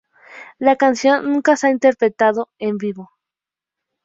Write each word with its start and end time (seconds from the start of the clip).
La 0.57 0.77
canción 0.77 1.31
nunca 1.31 1.55
se 1.55 1.67
ha 1.67 1.69
interpretado 1.69 2.49
en 2.57 2.79
vivo. 2.79 3.11